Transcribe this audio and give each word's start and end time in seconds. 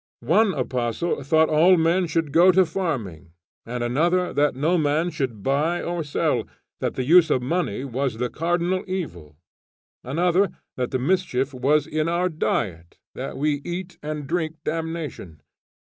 One 0.25 0.55
apostle 0.55 1.21
thought 1.21 1.47
all 1.49 1.77
men 1.77 2.07
should 2.07 2.31
go 2.31 2.51
to 2.53 2.65
farming, 2.65 3.33
and 3.67 3.83
another 3.83 4.33
that 4.33 4.55
no 4.55 4.75
man 4.75 5.11
should 5.11 5.43
buy 5.43 5.83
or 5.83 6.03
sell, 6.03 6.47
that 6.79 6.95
the 6.95 7.03
use 7.03 7.29
of 7.29 7.43
money 7.43 7.83
was 7.83 8.15
the 8.17 8.31
cardinal 8.31 8.83
evil; 8.87 9.37
another 10.03 10.49
that 10.75 10.89
the 10.89 10.97
mischief 10.97 11.53
was 11.53 11.85
in 11.85 12.09
our 12.09 12.29
diet, 12.29 12.97
that 13.13 13.37
we 13.37 13.61
eat 13.63 13.99
and 14.01 14.25
drink 14.25 14.55
damnation. 14.65 15.39